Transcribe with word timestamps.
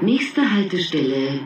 Nächste 0.00 0.48
Haltestelle 0.48 1.40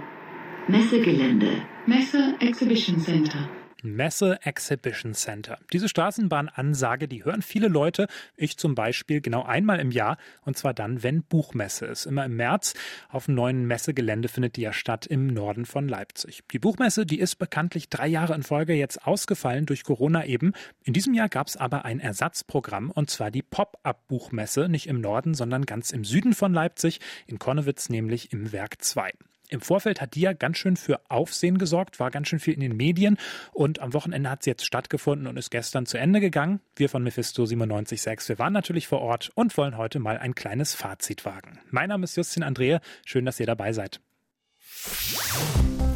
Messegelände. 0.69 1.63
Messe 1.87 2.35
Exhibition 2.39 3.01
Center. 3.01 3.62
Messe 3.83 4.39
Exhibition 4.43 5.15
Center. 5.15 5.59
Diese 5.73 5.89
Straßenbahnansage, 5.89 7.09
die 7.09 7.25
hören 7.25 7.43
viele 7.43 7.69
Leute, 7.69 8.07
ich 8.37 8.57
zum 8.57 8.75
Beispiel, 8.75 9.21
genau 9.21 9.43
einmal 9.43 9.81
im 9.81 9.91
Jahr, 9.91 10.17
und 10.45 10.57
zwar 10.57 10.73
dann, 10.73 11.03
wenn 11.03 11.23
Buchmesse 11.23 11.87
ist. 11.87 12.07
Immer 12.07 12.25
im 12.25 12.37
März 12.37 12.75
auf 13.09 13.27
dem 13.27 13.35
neuen 13.35 13.67
Messegelände 13.67 14.29
findet 14.29 14.57
die 14.57 14.63
ja 14.63 14.73
statt 14.73 15.07
im 15.07 15.27
Norden 15.27 15.67
von 15.67 15.89
Leipzig. 15.89 16.43
Die 16.53 16.59
Buchmesse, 16.59 17.05
die 17.05 17.19
ist 17.19 17.37
bekanntlich 17.37 17.89
drei 17.89 18.07
Jahre 18.07 18.35
in 18.35 18.43
Folge 18.43 18.75
jetzt 18.75 19.07
ausgefallen 19.07 19.67
durch 19.67 19.85
Corona 19.85 20.25
eben. 20.25 20.53
In 20.85 20.93
diesem 20.93 21.15
Jahr 21.15 21.29
gab 21.29 21.49
es 21.49 21.57
aber 21.57 21.85
ein 21.85 22.01
Ersatzprogramm, 22.01 22.91
und 22.91 23.11
zwar 23.11 23.31
die 23.31 23.43
Pop-Up-Buchmesse, 23.43 24.69
nicht 24.69 24.87
im 24.87 25.01
Norden, 25.01 25.35
sondern 25.35 25.67
ganz 25.67 25.91
im 25.91 26.05
Süden 26.05 26.35
von 26.35 26.53
Leipzig, 26.53 27.01
in 27.27 27.39
Konnewitz 27.39 27.89
nämlich 27.89 28.33
im 28.33 28.53
Werk 28.53 28.83
2. 28.83 29.13
Im 29.53 29.61
Vorfeld 29.61 30.01
hat 30.01 30.15
die 30.15 30.23
ja 30.23 30.33
ganz 30.33 30.57
schön 30.57 30.77
für 30.77 30.99
Aufsehen 31.11 31.59
gesorgt, 31.59 32.01
war 32.01 32.11
ganz 32.11 32.29
schön 32.29 32.41
viel 32.41 32.55
in 32.55 32.61
den 32.61 32.75
Medien 32.75 33.19
und 33.53 33.81
am 33.81 33.93
Wochenende 33.93 34.31
hat 34.31 34.43
sie 34.43 34.49
jetzt 34.49 34.65
stattgefunden 34.65 35.27
und 35.27 35.37
ist 35.37 35.51
gestern 35.51 35.85
zu 35.85 35.99
Ende 35.99 36.21
gegangen. 36.21 36.61
Wir 36.75 36.89
von 36.89 37.03
Mephisto 37.03 37.43
97.6, 37.45 38.31
wir 38.31 38.39
waren 38.39 38.55
natürlich 38.55 38.89
vor 38.89 39.03
Ort 39.03 39.31
und 39.35 39.55
wollen 39.59 39.77
heute 39.77 39.99
mal 39.99 40.17
ein 40.17 40.35
kleines 40.35 40.75
Fazit 40.75 41.27
wagen. 41.27 41.61
Mein 41.71 41.91
Name 41.91 42.05
ist 42.05 42.17
Justin 42.17 42.45
Andrea, 42.45 42.81
schön, 43.05 43.27
dass 43.27 43.39
ihr 43.41 43.47
dabei 43.47 43.75
seid. 43.75 44.01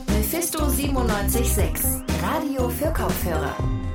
Mephisto 0.08 0.66
97.6, 0.66 2.02
Radio 2.22 2.68
für 2.68 2.92
Kopfhörer. 2.92 3.85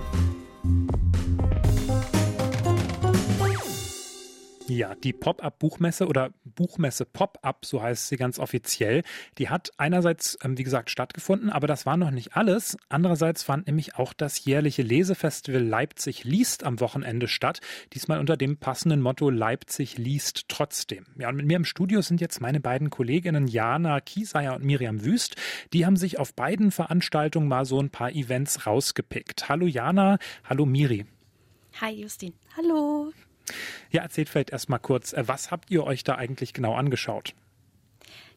Ja, 4.71 4.95
die 4.95 5.11
Pop-up-Buchmesse 5.11 6.07
oder 6.07 6.31
Buchmesse 6.45 7.03
Pop-up, 7.03 7.66
so 7.66 7.84
heißt 7.84 8.07
sie 8.07 8.16
ganz 8.16 8.39
offiziell, 8.39 9.03
die 9.38 9.49
hat 9.49 9.71
einerseits, 9.75 10.38
ähm, 10.45 10.57
wie 10.57 10.63
gesagt, 10.63 10.89
stattgefunden, 10.89 11.49
aber 11.49 11.68
das 11.68 11.85
war 11.85 11.98
noch 11.98 12.09
nicht 12.09 12.37
alles. 12.37 12.77
Andererseits 12.87 13.43
fand 13.43 13.68
nämlich 13.68 13.95
auch 13.95 14.13
das 14.13 14.45
jährliche 14.45 14.82
Lesefestival 14.82 15.62
Leipzig 15.62 16.23
liest 16.23 16.63
am 16.63 16.79
Wochenende 16.79 17.27
statt. 17.27 17.60
Diesmal 17.91 18.21
unter 18.21 18.37
dem 18.37 18.55
passenden 18.55 19.01
Motto 19.01 19.29
Leipzig 19.29 19.98
liest 19.98 20.48
trotzdem. 20.48 21.05
Ja, 21.20 21.27
und 21.27 21.35
mit 21.35 21.48
mir 21.48 21.57
im 21.57 21.65
Studio 21.65 22.01
sind 22.01 22.21
jetzt 22.21 22.40
meine 22.40 22.62
beiden 22.62 22.90
Kolleginnen 22.90 23.49
Jana 23.49 23.99
Kieseyer 23.99 24.55
und 24.55 24.63
Miriam 24.63 25.04
Wüst. 25.04 25.35
Die 25.73 25.85
haben 25.85 25.98
sich 25.98 26.17
auf 26.17 26.34
beiden 26.34 26.71
Veranstaltungen 26.71 27.49
mal 27.49 27.65
so 27.65 27.77
ein 27.77 27.90
paar 27.90 28.13
Events 28.13 28.65
rausgepickt. 28.65 29.49
Hallo 29.49 29.67
Jana, 29.67 30.17
hallo 30.45 30.65
Miri. 30.65 31.05
Hi 31.82 31.91
Justin. 31.91 32.32
Hallo. 32.55 33.12
Ja, 33.91 34.02
erzählt 34.02 34.30
vielleicht 34.30 34.52
erst 34.52 34.70
mal 34.70 34.80
kurz, 34.80 35.13
äh, 35.13 35.27
was 35.27 35.52
habt 35.52 35.71
ihr 35.71 35.84
euch 35.84 36.04
da 36.04 36.16
eigentlich 36.16 36.54
genau 36.54 36.74
angeschaut? 36.74 37.34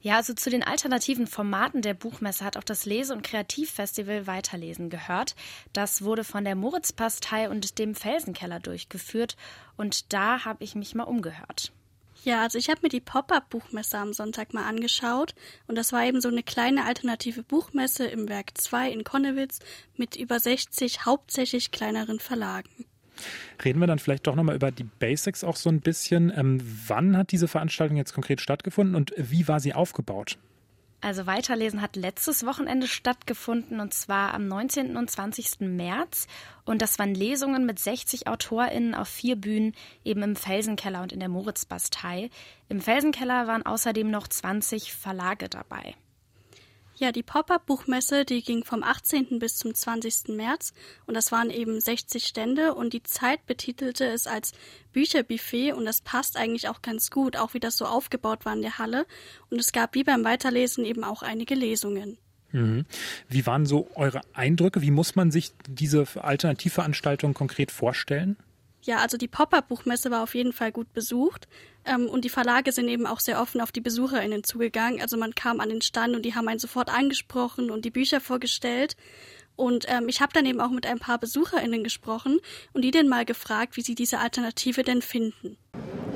Ja, 0.04 0.16
also 0.16 0.34
zu 0.34 0.50
den 0.50 0.62
alternativen 0.62 1.26
Formaten 1.26 1.80
der 1.80 1.94
Buchmesse 1.94 2.44
hat 2.44 2.58
auch 2.58 2.62
das 2.62 2.84
Lese- 2.84 3.14
und 3.14 3.22
Kreativfestival 3.22 4.26
Weiterlesen 4.26 4.90
gehört. 4.90 5.34
Das 5.72 6.02
wurde 6.02 6.24
von 6.24 6.44
der 6.44 6.56
Moritzpastei 6.56 7.48
und 7.48 7.78
dem 7.78 7.94
Felsenkeller 7.94 8.60
durchgeführt 8.60 9.38
und 9.78 10.12
da 10.12 10.44
habe 10.44 10.62
ich 10.62 10.74
mich 10.74 10.94
mal 10.94 11.04
umgehört. 11.04 11.72
Ja, 12.22 12.42
also 12.42 12.58
ich 12.58 12.68
habe 12.68 12.80
mir 12.82 12.90
die 12.90 13.00
Pop-up-Buchmesse 13.00 13.96
am 13.96 14.12
Sonntag 14.12 14.52
mal 14.52 14.64
angeschaut 14.64 15.34
und 15.66 15.76
das 15.76 15.92
war 15.92 16.04
eben 16.04 16.20
so 16.20 16.28
eine 16.28 16.42
kleine 16.42 16.84
alternative 16.84 17.42
Buchmesse 17.42 18.06
im 18.06 18.28
Werk 18.28 18.58
2 18.58 18.90
in 18.90 19.04
Konnewitz 19.04 19.60
mit 19.96 20.16
über 20.16 20.38
60 20.38 21.06
hauptsächlich 21.06 21.70
kleineren 21.70 22.20
Verlagen. 22.20 22.83
Reden 23.64 23.80
wir 23.80 23.86
dann 23.86 23.98
vielleicht 23.98 24.26
doch 24.26 24.34
nochmal 24.34 24.56
über 24.56 24.70
die 24.70 24.84
Basics 24.84 25.44
auch 25.44 25.56
so 25.56 25.70
ein 25.70 25.80
bisschen. 25.80 26.32
Ähm, 26.36 26.60
wann 26.86 27.16
hat 27.16 27.32
diese 27.32 27.48
Veranstaltung 27.48 27.96
jetzt 27.96 28.14
konkret 28.14 28.40
stattgefunden 28.40 28.94
und 28.94 29.12
wie 29.16 29.48
war 29.48 29.60
sie 29.60 29.74
aufgebaut? 29.74 30.38
Also 31.04 31.26
Weiterlesen 31.26 31.82
hat 31.82 31.96
letztes 31.96 32.46
Wochenende 32.46 32.86
stattgefunden 32.86 33.78
und 33.80 33.92
zwar 33.92 34.32
am 34.32 34.48
19. 34.48 34.96
und 34.96 35.10
20. 35.10 35.60
März. 35.60 36.26
Und 36.64 36.80
das 36.80 36.98
waren 36.98 37.14
Lesungen 37.14 37.66
mit 37.66 37.78
60 37.78 38.26
AutorInnen 38.26 38.94
auf 38.94 39.08
vier 39.08 39.36
Bühnen, 39.36 39.74
eben 40.02 40.22
im 40.22 40.34
Felsenkeller 40.34 41.02
und 41.02 41.12
in 41.12 41.20
der 41.20 41.28
Moritzbastei. 41.28 42.30
Im 42.70 42.80
Felsenkeller 42.80 43.46
waren 43.46 43.66
außerdem 43.66 44.10
noch 44.10 44.28
20 44.28 44.94
Verlage 44.94 45.50
dabei. 45.50 45.94
Ja, 46.96 47.10
die 47.10 47.24
Pop-up-Buchmesse, 47.24 48.24
die 48.24 48.42
ging 48.42 48.64
vom 48.64 48.84
18. 48.84 49.40
bis 49.40 49.56
zum 49.56 49.74
20. 49.74 50.28
März 50.28 50.72
und 51.06 51.14
das 51.14 51.32
waren 51.32 51.50
eben 51.50 51.80
60 51.80 52.24
Stände 52.24 52.74
und 52.74 52.92
die 52.92 53.02
Zeit 53.02 53.44
betitelte 53.46 54.06
es 54.06 54.28
als 54.28 54.52
Bücherbuffet 54.92 55.72
und 55.72 55.86
das 55.86 56.02
passt 56.02 56.36
eigentlich 56.36 56.68
auch 56.68 56.82
ganz 56.82 57.10
gut, 57.10 57.36
auch 57.36 57.52
wie 57.52 57.60
das 57.60 57.76
so 57.76 57.86
aufgebaut 57.86 58.44
war 58.44 58.54
in 58.54 58.62
der 58.62 58.78
Halle 58.78 59.06
und 59.50 59.58
es 59.58 59.72
gab 59.72 59.96
wie 59.96 60.04
beim 60.04 60.22
Weiterlesen 60.22 60.84
eben 60.84 61.02
auch 61.02 61.22
einige 61.22 61.56
Lesungen. 61.56 62.16
Mhm. 62.52 62.86
Wie 63.28 63.44
waren 63.44 63.66
so 63.66 63.88
eure 63.96 64.20
Eindrücke? 64.32 64.80
Wie 64.80 64.92
muss 64.92 65.16
man 65.16 65.32
sich 65.32 65.50
diese 65.68 66.06
Alternativveranstaltung 66.14 67.34
konkret 67.34 67.72
vorstellen? 67.72 68.36
Ja, 68.84 68.98
also 68.98 69.16
die 69.16 69.28
Pop-up-Buchmesse 69.28 70.10
war 70.10 70.22
auf 70.22 70.34
jeden 70.34 70.52
Fall 70.52 70.70
gut 70.70 70.92
besucht 70.92 71.48
ähm, 71.86 72.06
und 72.06 72.22
die 72.26 72.28
Verlage 72.28 72.70
sind 72.70 72.88
eben 72.88 73.06
auch 73.06 73.18
sehr 73.18 73.40
offen 73.40 73.62
auf 73.62 73.72
die 73.72 73.80
BesucherInnen 73.80 74.44
zugegangen. 74.44 75.00
Also 75.00 75.16
man 75.16 75.34
kam 75.34 75.60
an 75.60 75.70
den 75.70 75.80
Stand 75.80 76.14
und 76.14 76.22
die 76.22 76.34
haben 76.34 76.48
einen 76.48 76.58
sofort 76.58 76.90
angesprochen 76.90 77.70
und 77.70 77.86
die 77.86 77.90
Bücher 77.90 78.20
vorgestellt. 78.20 78.94
Und 79.56 79.86
ähm, 79.88 80.08
ich 80.08 80.20
habe 80.20 80.32
dann 80.32 80.46
eben 80.46 80.60
auch 80.60 80.70
mit 80.70 80.86
ein 80.86 80.98
paar 80.98 81.18
BesucherInnen 81.18 81.84
gesprochen 81.84 82.38
und 82.72 82.82
die 82.82 82.90
dann 82.90 83.08
mal 83.08 83.24
gefragt, 83.24 83.76
wie 83.76 83.82
sie 83.82 83.94
diese 83.94 84.18
Alternative 84.18 84.82
denn 84.82 85.02
finden. 85.02 85.56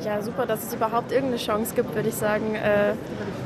Ja, 0.04 0.22
super, 0.22 0.46
dass 0.46 0.62
es 0.62 0.74
überhaupt 0.74 1.10
irgendeine 1.10 1.42
Chance 1.42 1.74
gibt, 1.74 1.94
würde 1.94 2.08
ich 2.08 2.14
sagen, 2.14 2.54
äh, 2.54 2.94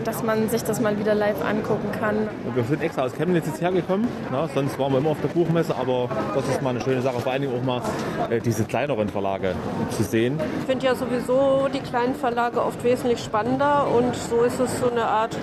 dass 0.05 0.23
man 0.23 0.51
sich 0.51 0.63
das 0.63 0.81
mal 0.81 0.99
wieder 0.99 1.15
live 1.15 1.43
angucken 1.43 1.91
kann. 1.99 2.29
Wir 2.55 2.65
sind 2.65 2.83
extra 2.83 3.05
aus 3.05 3.15
Chemnitz 3.15 3.47
jetzt 3.47 3.63
hergekommen, 3.63 4.07
na, 4.31 4.49
sonst 4.49 4.79
waren 4.79 4.93
wir 4.93 4.99
immer 4.99 5.11
auf 5.11 5.21
der 5.23 5.29
Buchmesse, 5.29 5.75
aber 5.75 6.11
das 6.35 6.47
ist 6.49 6.61
mal 6.61 6.71
eine 6.71 6.83
schöne 6.83 7.01
Sache, 7.01 7.21
vor 7.21 7.33
allen 7.33 7.43
Dingen 7.43 7.59
auch 7.59 7.65
mal 7.65 7.81
äh, 8.29 8.41
diese 8.41 8.65
kleineren 8.65 9.09
Verlage 9.09 9.55
zu 9.97 10.03
sehen. 10.03 10.39
Ich 10.61 10.67
finde 10.67 10.85
ja 10.85 10.95
sowieso 10.95 11.69
die 11.73 11.81
kleinen 11.81 12.15
Verlage 12.15 12.63
oft 12.63 12.85
wesentlich 12.85 13.21
spannender 13.21 13.89
und 13.89 14.15
so 14.15 14.43
ist 14.43 14.61
es 14.61 14.79
so 14.79 14.91
eine 14.91 15.05
Art 15.05 15.35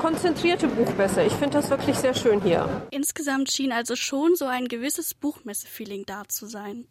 konzentrierte 0.00 0.66
Buchmesse. 0.66 1.22
Ich 1.22 1.34
finde 1.34 1.58
das 1.58 1.68
wirklich 1.68 1.96
sehr 1.96 2.14
schön 2.14 2.40
hier. 2.40 2.86
Insgesamt 2.90 3.52
schien 3.52 3.70
also 3.70 3.96
schon 3.96 4.34
so 4.34 4.46
ein 4.46 4.66
gewisses 4.66 5.12
Buchmesse-Feeling 5.12 6.04
da 6.06 6.22
zu 6.26 6.46
sein. 6.46 6.86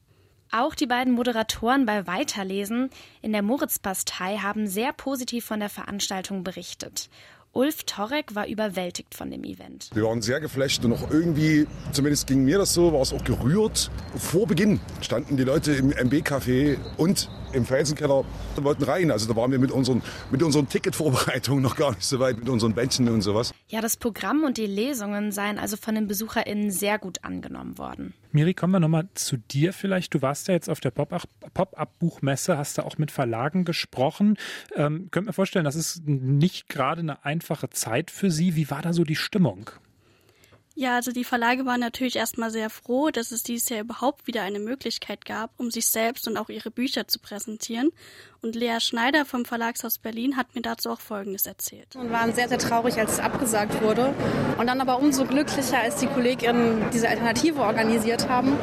Auch 0.52 0.76
die 0.76 0.86
beiden 0.86 1.14
Moderatoren 1.14 1.88
bei 1.88 2.06
Weiterlesen 2.06 2.92
in 3.22 3.32
der 3.32 3.42
Moritzbastei 3.42 4.38
haben 4.38 4.68
sehr 4.68 4.94
positiv 4.94 5.46
von 5.46 5.60
der 5.60 5.70
Veranstaltung 5.70 6.44
berichtet. 6.44 7.10
Ulf 7.52 7.84
Torek 7.86 8.36
war 8.36 8.48
überwältigt 8.48 9.16
von 9.16 9.32
dem 9.32 9.44
Event. 9.44 9.90
Wir 9.94 10.04
waren 10.04 10.22
sehr 10.22 10.40
geflasht 10.40 10.86
und 10.86 10.94
auch 10.94 11.10
irgendwie, 11.10 11.66
zumindest 11.92 12.28
ging 12.28 12.44
mir 12.44 12.60
das 12.60 12.76
so, 12.76 12.94
war 12.94 13.02
es 13.02 13.12
auch 13.12 13.24
gerührt. 13.24 13.90
Vor 14.16 14.46
Beginn 14.46 14.80
standen 15.02 15.36
die 15.36 15.44
Leute 15.44 15.72
im 15.74 15.90
MB-Café 15.92 16.78
und 16.98 17.28
im 17.54 17.66
Felsenkeller 17.66 18.26
wollten 18.56 18.84
rein. 18.84 19.12
Also 19.12 19.28
da 19.28 19.36
waren 19.36 19.52
wir 19.52 19.60
mit 19.60 19.72
unseren, 19.72 20.02
mit 20.32 20.44
unseren 20.44 20.68
Ticketvorbereitungen 20.68 21.64
noch 21.64 21.76
gar 21.76 21.92
nicht 21.92 22.04
so 22.04 22.20
weit, 22.20 22.38
mit 22.38 22.50
unseren 22.50 22.74
Bändchen 22.74 23.08
und 23.10 23.22
sowas. 23.22 23.54
Ja, 23.68 23.82
das 23.82 23.98
Programm 23.98 24.44
und 24.44 24.58
die 24.58 24.66
Lesungen 24.66 25.32
seien 25.32 25.58
also 25.58 25.78
von 25.78 25.96
den 25.96 26.08
BesucherInnen 26.08 26.72
sehr 26.72 27.00
gut 27.00 27.24
angenommen 27.24 27.78
worden. 27.78 28.14
Miri, 28.32 28.54
kommen 28.54 28.74
wir 28.74 28.80
nochmal 28.80 29.08
zu 29.16 29.38
dir 29.38 29.74
vielleicht. 29.74 30.14
Du 30.14 30.22
warst 30.22 30.48
ja 30.48 30.54
jetzt 30.54 30.70
auf 30.70 30.80
der 30.80 30.92
Pop-Up-Buchmesse, 30.92 32.58
hast 32.58 32.78
da 32.78 32.84
auch 32.84 32.98
mit 32.98 33.12
Verlagen 33.12 33.66
gesprochen. 33.66 34.38
Ähm, 34.76 35.08
könnt 35.12 35.28
mir 35.28 35.34
vorstellen, 35.34 35.66
das 35.66 35.76
ist 35.76 36.08
nicht 36.08 36.70
gerade 36.70 37.02
eine 37.02 37.26
einfache 37.26 37.70
Zeit 37.70 38.12
für 38.12 38.30
Sie. 38.30 38.56
Wie 38.56 38.70
war 38.70 38.82
da 38.82 38.94
so 38.94 39.04
die 39.04 39.16
Stimmung? 39.16 39.72
Ja, 40.80 40.96
also 40.96 41.12
die 41.12 41.26
Verlage 41.26 41.66
waren 41.66 41.82
natürlich 41.82 42.16
erstmal 42.16 42.52
sehr 42.52 42.70
froh, 42.70 43.10
dass 43.10 43.32
es 43.34 43.44
dieses 43.44 43.68
Jahr 43.68 43.82
überhaupt 43.82 44.28
wieder 44.28 44.44
eine 44.44 44.60
Möglichkeit 44.60 45.26
gab, 45.26 45.52
um 45.58 45.72
sich 45.72 45.90
selbst 45.90 46.26
und 46.26 46.38
auch 46.38 46.48
ihre 46.48 46.72
Bücher 46.72 47.06
zu 47.06 47.20
präsentieren. 47.20 47.92
Und 48.42 48.56
Lea 48.56 48.80
Schneider 48.80 49.26
vom 49.26 49.44
Verlagshaus 49.44 49.98
Berlin 49.98 50.38
hat 50.38 50.56
mir 50.56 50.62
dazu 50.62 50.90
auch 50.90 51.02
Folgendes 51.02 51.46
erzählt. 51.48 51.98
Und 51.98 52.12
waren 52.12 52.34
sehr, 52.34 52.48
sehr 52.48 52.60
traurig, 52.60 52.98
als 52.98 53.12
es 53.12 53.20
abgesagt 53.20 53.82
wurde. 53.82 54.16
Und 54.58 54.68
dann 54.68 54.80
aber 54.80 55.00
umso 55.00 55.26
glücklicher, 55.26 55.80
als 55.80 55.98
die 55.98 56.08
Kolleginnen 56.08 56.90
diese 56.94 57.10
Alternative 57.10 57.60
organisiert 57.60 58.30
haben. 58.30 58.58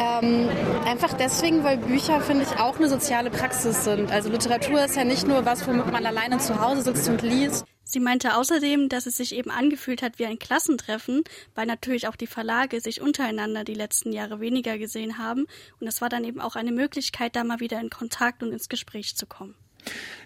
Ähm, 0.00 0.48
einfach 0.86 1.12
deswegen, 1.12 1.62
weil 1.62 1.76
Bücher, 1.76 2.20
finde 2.20 2.46
ich, 2.50 2.58
auch 2.58 2.78
eine 2.78 2.88
soziale 2.88 3.30
Praxis 3.30 3.84
sind. 3.84 4.10
Also 4.10 4.28
Literatur 4.28 4.84
ist 4.84 4.96
ja 4.96 5.04
nicht 5.04 5.28
nur 5.28 5.44
was, 5.44 5.64
womit 5.68 5.86
man 5.92 6.04
alleine 6.04 6.38
zu 6.38 6.60
Hause 6.60 6.82
sitzt 6.82 7.08
und 7.08 7.22
liest. 7.22 7.64
Sie 7.84 8.00
meinte 8.00 8.36
außerdem, 8.36 8.88
dass 8.88 9.06
es 9.06 9.18
sich 9.18 9.34
eben 9.34 9.50
angefühlt 9.50 10.02
hat 10.02 10.18
wie 10.18 10.26
ein 10.26 10.38
Klassentreffen, 10.38 11.22
weil 11.54 11.66
natürlich 11.66 12.08
auch 12.08 12.16
die 12.16 12.26
Verlage 12.26 12.80
sich 12.80 13.00
untereinander 13.00 13.62
die 13.62 13.74
letzten 13.74 14.12
Jahre 14.12 14.40
weniger 14.40 14.78
gesehen 14.78 15.18
haben. 15.18 15.46
Und 15.80 15.86
es 15.86 16.00
war 16.00 16.08
dann 16.08 16.24
eben 16.24 16.40
auch 16.40 16.56
eine 16.56 16.72
Möglichkeit, 16.72 17.36
da 17.36 17.44
mal 17.44 17.60
wieder 17.60 17.80
in 17.80 17.90
Kontakt 17.90 18.42
und 18.42 18.52
ins 18.52 18.68
Gespräch 18.68 19.16
zu 19.16 19.26
kommen. 19.26 19.54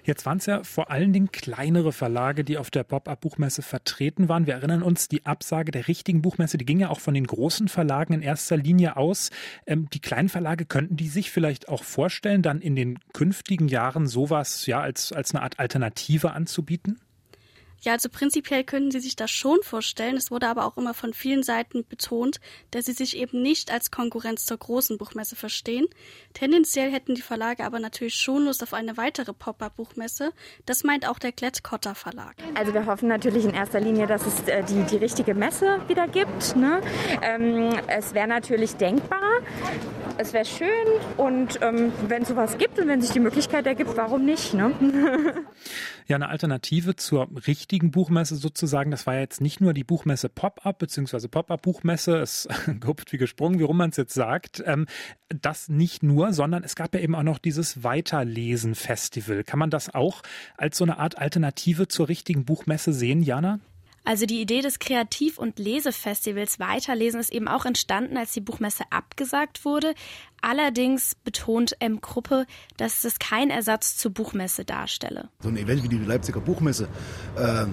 Jetzt 0.05 0.25
waren 0.25 0.39
es 0.39 0.47
ja 0.47 0.63
vor 0.63 0.91
allen 0.91 1.13
Dingen 1.13 1.33
kleinere 1.33 1.93
Verlage, 1.93 2.45
die 2.45 2.59
auf 2.59 2.71
der 2.71 2.85
Pop-Up-Buchmesse 2.85 3.63
vertreten 3.63 4.29
waren. 4.29 4.47
Wir 4.47 4.55
erinnern 4.55 4.83
uns, 4.83 5.09
die 5.09 5.27
Absage 5.27 5.73
der 5.73 5.89
richtigen 5.89 6.23
Buchmesse, 6.23 6.59
die 6.59 6.65
ging 6.65 6.81
ja 6.81 6.89
auch 6.89 7.01
von 7.01 7.15
den 7.15 7.27
großen 7.27 7.69
Verlagen 7.69 8.15
in 8.15 8.23
erster 8.23 8.57
Linie 8.57 8.97
aus. 8.97 9.31
Ähm, 9.67 9.89
die 9.93 10.01
kleinen 10.01 10.29
Verlage 10.29 10.65
könnten 10.65 10.97
die 10.97 11.09
sich 11.09 11.31
vielleicht 11.31 11.69
auch 11.69 11.83
vorstellen, 11.83 12.43
dann 12.43 12.61
in 12.61 12.77
den 12.77 12.99
künftigen 13.13 13.69
Jahren 13.69 14.07
sowas 14.07 14.67
ja 14.67 14.81
als, 14.81 15.13
als 15.13 15.35
eine 15.35 15.43
Art 15.43 15.59
Alternative 15.59 16.33
anzubieten? 16.33 17.01
Ja, 17.81 17.93
also 17.93 18.09
prinzipiell 18.09 18.65
können 18.65 18.91
Sie 18.91 19.01
sich 19.01 19.17
das 19.17 19.31
schon 19.31 19.63
vorstellen. 19.63 20.17
Es 20.17 20.31
wurde 20.31 20.49
aber 20.49 20.65
auch 20.65 20.77
immer 20.77 20.95
von 20.95 21.15
vielen 21.15 21.43
Seiten 21.43 21.85
betont, 21.85 22.41
dass 22.71 22.87
sie 22.87 22.93
sich 22.93 23.17
eben 23.17 23.43
nicht 23.43 23.71
als 23.71 23.91
Konkurrenz 23.91 24.47
zur 24.47 24.57
großen 24.57 24.99
Buchmesse 24.99 25.37
verstehen. 25.37 25.87
Tendenziell 26.35 26.91
hätten 26.91 27.15
die 27.15 27.23
Verlage 27.23 27.65
aber 27.65 27.79
natürlich 27.79 28.15
schon 28.15 28.45
Lust 28.45 28.63
auf 28.63 28.75
eine 28.75 28.97
weitere 28.97 29.33
Pop-up-Buchmesse. 29.33 30.33
Das 30.67 30.85
meint 30.85 31.09
auch 31.09 31.19
der 31.19 31.33
Klett-Cotta 31.33 31.95
Verlag. 31.95 32.35
Also 32.55 32.75
wir 32.75 32.87
hoffen 32.87 33.09
natürlich 33.09 33.45
in 33.45 33.55
erster 33.55 33.81
Linie, 33.81 34.07
dass 34.07 34.27
es 34.27 34.41
äh, 34.49 34.63
die, 34.65 34.83
die 34.85 34.97
richtige 34.97 35.35
Messe 35.35 35.81
wieder 35.89 36.09
gibt. 36.09 36.57
Ne? 36.57 36.81
Ähm, 37.23 37.79
es 37.87 38.15
wäre 38.15 38.29
natürlich 38.29 38.77
denkbar, 38.77 39.41
es 40.19 40.33
wäre 40.33 40.45
schön 40.45 40.69
und 41.17 41.61
ähm, 41.63 41.93
wenn 42.09 42.23
es 42.23 42.29
sowas 42.29 42.59
gibt 42.59 42.79
und 42.79 42.89
wenn 42.89 43.01
sich 43.01 43.11
die 43.13 43.21
Möglichkeit 43.21 43.67
ergibt, 43.67 43.97
warum 43.97 44.25
nicht? 44.25 44.55
Ne? 44.55 44.73
Ja, 46.07 46.17
eine 46.17 46.31
Alternative 46.31 46.97
zur 46.97 47.29
richtigen 47.47 47.91
Buchmesse 47.91 48.37
sozusagen. 48.37 48.91
Das 48.91 49.07
war 49.07 49.15
ja 49.15 49.21
jetzt 49.21 49.43
nicht 49.43 49.61
nur 49.61 49.75
die 49.75 49.85
Buchmesse 49.85 50.31
Pop-up 50.31 50.79
beziehungsweise 50.79 51.29
Pop-up-Buchmesse. 51.29 52.17
Es 52.17 52.49
gehupft 52.81 53.13
wie 53.13 53.19
gesprungen, 53.19 53.59
wie 53.59 53.65
rum 53.65 53.77
man 53.77 53.91
es 53.91 53.99
jetzt 53.99 54.15
sagt. 54.15 54.63
Ähm, 54.65 54.87
das 55.29 55.69
nicht 55.69 56.03
nur, 56.03 56.33
sondern 56.33 56.65
es 56.65 56.77
gab 56.77 56.95
ja 56.95 57.01
eben 57.01 57.15
auch 57.15 57.23
noch 57.23 57.39
dieses 57.39 57.85
Weiterlesen-Festival. 57.85 59.45
Kann 59.45 59.59
man 59.59 59.69
das 59.69 59.95
auch 59.95 60.23
als 60.57 60.79
so 60.79 60.85
eine 60.85 60.99
Art 60.99 61.19
Alternative 61.19 61.89
zur 61.89 62.09
richtigen 62.09 62.47
Buchmesse 62.47 62.95
sehen, 62.95 63.23
Jana? 63.23 63.61
Also 64.05 64.27
die 64.27 64.41
Idee 64.41 64.63
des 64.63 64.79
Kreativ- 64.79 65.39
und 65.39 65.59
Lesefestivals 65.59 66.59
Weiterlesen 66.59 67.21
ist 67.21 67.33
eben 67.33 67.49
auch 67.49 67.67
entstanden, 67.67 68.17
als 68.17 68.33
die 68.33 68.41
Buchmesse 68.41 68.85
abgesagt 68.91 69.65
wurde. 69.65 69.95
Allerdings 70.41 71.15
betont 71.15 71.77
M. 71.81 72.01
Gruppe, 72.01 72.47
dass 72.77 73.05
es 73.05 73.19
kein 73.19 73.51
Ersatz 73.51 73.97
zur 73.97 74.13
Buchmesse 74.13 74.65
darstelle. 74.65 75.29
So 75.41 75.49
ein 75.49 75.57
Event 75.57 75.83
wie 75.83 75.89
die 75.89 75.99
Leipziger 75.99 76.41
Buchmesse 76.41 76.89
äh, 77.37 77.67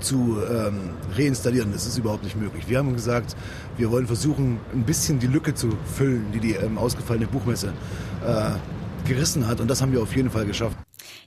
zu 0.00 0.38
ähm, 0.48 0.90
reinstallieren, 1.16 1.72
das 1.72 1.86
ist 1.86 1.98
überhaupt 1.98 2.24
nicht 2.24 2.36
möglich. 2.36 2.68
Wir 2.68 2.78
haben 2.78 2.92
gesagt, 2.92 3.36
wir 3.76 3.90
wollen 3.90 4.06
versuchen, 4.06 4.60
ein 4.72 4.84
bisschen 4.84 5.18
die 5.18 5.26
Lücke 5.26 5.54
zu 5.54 5.76
füllen, 5.96 6.30
die 6.32 6.40
die 6.40 6.52
ähm, 6.52 6.78
ausgefallene 6.78 7.26
Buchmesse 7.26 7.72
äh, 8.26 8.50
gerissen 9.08 9.46
hat. 9.46 9.60
Und 9.60 9.68
das 9.68 9.80
haben 9.82 9.92
wir 9.92 10.02
auf 10.02 10.14
jeden 10.14 10.30
Fall 10.30 10.44
geschafft. 10.44 10.76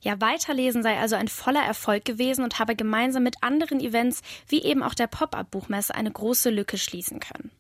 Ja, 0.01 0.19
Weiterlesen 0.21 0.83
sei 0.83 0.97
also 0.97 1.15
ein 1.15 1.27
voller 1.27 1.63
Erfolg 1.63 2.05
gewesen 2.05 2.44
und 2.44 2.59
habe 2.59 2.75
gemeinsam 2.75 3.23
mit 3.23 3.41
anderen 3.41 3.79
Events 3.79 4.21
wie 4.47 4.63
eben 4.63 4.83
auch 4.83 4.94
der 4.94 5.07
Pop-up-Buchmesse 5.07 5.94
eine 5.95 6.11
große 6.11 6.49
Lücke 6.49 6.77
schließen 6.77 7.19
können. 7.19 7.51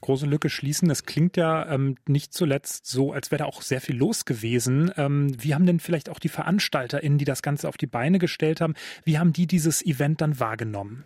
Große 0.00 0.26
Lücke 0.26 0.50
schließen, 0.50 0.88
das 0.88 1.04
klingt 1.04 1.36
ja 1.36 1.68
ähm, 1.68 1.96
nicht 2.06 2.32
zuletzt 2.32 2.86
so, 2.86 3.12
als 3.12 3.30
wäre 3.30 3.40
da 3.40 3.44
auch 3.46 3.62
sehr 3.62 3.80
viel 3.80 3.96
los 3.96 4.24
gewesen. 4.24 4.92
Ähm, 4.96 5.32
wie 5.42 5.54
haben 5.54 5.66
denn 5.66 5.80
vielleicht 5.80 6.08
auch 6.08 6.20
die 6.20 6.28
VeranstalterInnen, 6.28 7.18
die 7.18 7.24
das 7.24 7.42
Ganze 7.42 7.68
auf 7.68 7.76
die 7.76 7.86
Beine 7.86 8.18
gestellt 8.18 8.60
haben, 8.60 8.74
wie 9.04 9.18
haben 9.18 9.32
die 9.32 9.46
dieses 9.46 9.84
Event 9.84 10.20
dann 10.20 10.38
wahrgenommen? 10.38 11.04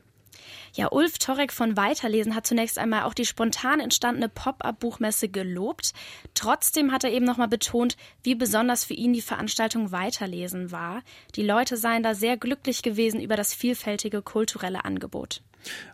Ja, 0.75 0.91
Ulf 0.91 1.19
Torek 1.19 1.53
von 1.53 1.77
Weiterlesen 1.77 2.35
hat 2.35 2.47
zunächst 2.47 2.79
einmal 2.79 3.03
auch 3.03 3.13
die 3.13 3.27
spontan 3.27 3.79
entstandene 3.79 4.31
Pop-up-Buchmesse 4.31 5.29
gelobt. 5.29 5.93
Trotzdem 6.33 6.93
hat 6.93 7.05
er 7.05 7.13
eben 7.13 7.27
nochmal 7.27 7.49
betont, 7.49 7.99
wie 8.23 8.35
besonders 8.35 8.85
für 8.85 8.95
ihn 8.95 9.13
die 9.13 9.21
Veranstaltung 9.21 9.93
Weiterlesen 9.93 10.73
war. 10.73 11.03
Die 11.37 11.43
Leute 11.43 11.77
seien 11.77 12.03
da 12.03 12.15
sehr 12.15 12.39
glücklich 12.39 12.83
gewesen 12.83 13.21
über 13.21 13.37
das 13.37 13.53
vielfältige 13.53 14.23
kulturelle 14.23 14.87
Angebot. 14.87 15.43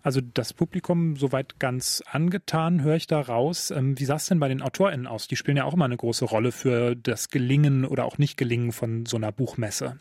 Also 0.03 0.21
das 0.21 0.53
Publikum 0.53 1.17
soweit 1.17 1.59
ganz 1.59 2.03
angetan, 2.11 2.83
höre 2.83 2.97
ich 2.97 3.07
da 3.07 3.21
raus. 3.21 3.71
Ähm, 3.71 3.99
wie 3.99 4.05
sah 4.05 4.15
es 4.15 4.27
denn 4.27 4.39
bei 4.39 4.49
den 4.49 4.63
AutorInnen 4.63 5.07
aus? 5.07 5.29
Die 5.29 5.37
spielen 5.37 5.57
ja 5.57 5.65
auch 5.65 5.75
immer 5.75 5.85
eine 5.87 5.97
große 5.97 6.25
Rolle 6.25 6.53
für 6.53 6.95
das 6.95 7.31
Gelingen 7.31 7.85
oder 7.85 8.05
auch 8.05 8.17
Nicht-Gelingen 8.17 8.73
von 8.73 9.07
so 9.07 9.17
einer 9.17 9.33
Buchmesse. 9.33 9.99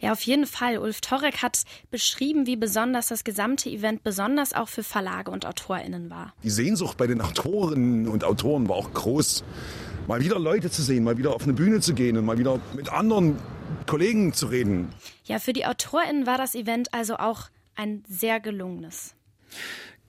Ja, 0.00 0.12
auf 0.12 0.22
jeden 0.22 0.46
Fall. 0.46 0.78
Ulf 0.78 1.00
Torek 1.00 1.42
hat 1.42 1.62
beschrieben, 1.90 2.46
wie 2.46 2.56
besonders 2.56 3.08
das 3.08 3.24
gesamte 3.24 3.68
Event 3.70 4.02
besonders 4.02 4.52
auch 4.52 4.68
für 4.68 4.82
Verlage 4.82 5.30
und 5.30 5.46
AutorInnen 5.46 6.10
war. 6.10 6.34
Die 6.42 6.50
Sehnsucht 6.50 6.96
bei 6.96 7.06
den 7.06 7.20
Autorinnen 7.20 8.08
und 8.08 8.24
Autoren 8.24 8.68
war 8.68 8.76
auch 8.76 8.92
groß, 8.92 9.44
mal 10.06 10.20
wieder 10.20 10.38
Leute 10.38 10.70
zu 10.70 10.82
sehen, 10.82 11.04
mal 11.04 11.18
wieder 11.18 11.34
auf 11.34 11.42
eine 11.42 11.52
Bühne 11.52 11.80
zu 11.80 11.94
gehen 11.94 12.16
und 12.16 12.24
mal 12.24 12.38
wieder 12.38 12.60
mit 12.74 12.92
anderen 12.92 13.38
Kollegen 13.86 14.32
zu 14.32 14.46
reden. 14.46 14.88
Ja, 15.24 15.38
für 15.38 15.52
die 15.52 15.66
AutorInnen 15.66 16.26
war 16.26 16.38
das 16.38 16.54
Event 16.54 16.92
also 16.92 17.16
auch 17.16 17.48
ein 17.74 18.04
sehr 18.08 18.40
gelungenes. 18.40 19.14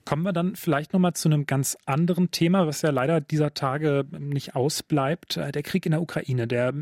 Kommen 0.06 0.22
wir 0.22 0.32
dann 0.32 0.54
vielleicht 0.54 0.92
nochmal 0.92 1.14
zu 1.14 1.28
einem 1.28 1.46
ganz 1.46 1.76
anderen 1.84 2.30
Thema, 2.30 2.68
was 2.68 2.80
ja 2.82 2.90
leider 2.90 3.20
dieser 3.20 3.54
Tage 3.54 4.04
nicht 4.16 4.54
ausbleibt. 4.54 5.36
Äh, 5.36 5.50
der 5.50 5.64
Krieg 5.64 5.84
in 5.84 5.90
der 5.90 6.00
Ukraine, 6.00 6.46
der 6.46 6.72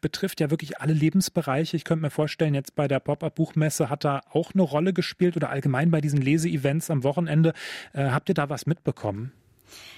betrifft 0.00 0.40
ja 0.40 0.50
wirklich 0.50 0.80
alle 0.80 0.94
Lebensbereiche. 0.94 1.76
Ich 1.76 1.84
könnte 1.84 2.00
mir 2.00 2.10
vorstellen, 2.10 2.54
jetzt 2.54 2.74
bei 2.74 2.88
der 2.88 2.98
Pop-Up-Buchmesse 2.98 3.90
hat 3.90 4.06
er 4.06 4.22
auch 4.34 4.54
eine 4.54 4.62
Rolle 4.62 4.94
gespielt 4.94 5.36
oder 5.36 5.50
allgemein 5.50 5.90
bei 5.90 6.00
diesen 6.00 6.22
Leseevents 6.22 6.90
am 6.90 7.04
Wochenende. 7.04 7.52
Äh, 7.92 8.08
habt 8.08 8.30
ihr 8.30 8.34
da 8.34 8.48
was 8.48 8.64
mitbekommen? 8.64 9.32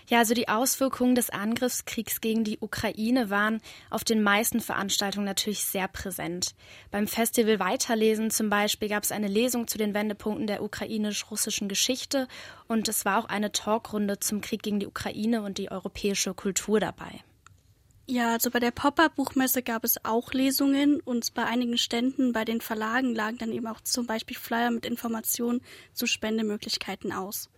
Ja, 0.09 0.19
also 0.19 0.35
die 0.35 0.49
Auswirkungen 0.49 1.15
des 1.15 1.31
Angriffskriegs 1.31 2.21
gegen 2.21 2.45
die 2.45 2.59
Ukraine 2.61 3.31
waren 3.31 3.61
auf 3.91 4.05
den 4.05 4.23
meisten 4.23 4.61
Veranstaltungen 4.61 5.27
natürlich 5.27 5.65
sehr 5.65 5.89
präsent. 5.89 6.55
Beim 6.91 7.07
Festival 7.07 7.59
Weiterlesen 7.59 8.31
zum 8.31 8.51
Beispiel 8.51 8.89
gab 8.89 9.05
es 9.05 9.13
eine 9.13 9.29
Lesung 9.29 9.69
zu 9.69 9.79
den 9.79 9.95
Wendepunkten 9.95 10.47
der 10.47 10.63
ukrainisch-russischen 10.63 11.69
Geschichte 11.69 12.29
und 12.69 12.89
es 12.89 13.05
war 13.05 13.19
auch 13.19 13.27
eine 13.27 13.53
Talkrunde 13.53 14.19
zum 14.21 14.41
Krieg 14.41 14.63
gegen 14.63 14.81
die 14.81 14.87
Ukraine 14.87 15.43
und 15.43 15.59
die 15.59 15.71
europäische 15.71 16.35
Kultur 16.35 16.81
dabei. 16.81 17.23
Ja, 18.07 18.33
also 18.33 18.51
bei 18.51 18.59
der 18.59 18.73
Pop-Up-Buchmesse 18.73 19.63
gab 19.63 19.85
es 19.85 20.05
auch 20.05 20.33
Lesungen 20.33 21.01
und 21.01 21.35
bei 21.35 21.45
einigen 21.45 21.79
Ständen 21.79 22.33
bei 22.33 22.45
den 22.45 22.61
Verlagen 22.61 23.15
lagen 23.15 23.39
dann 23.39 23.53
eben 23.53 23.67
auch 23.69 23.81
zum 23.81 24.07
Beispiel 24.07 24.37
Flyer 24.37 24.71
mit 24.71 24.85
Informationen 24.85 25.63
zu 25.95 26.07
Spendemöglichkeiten 26.07 27.13
aus. 27.13 27.49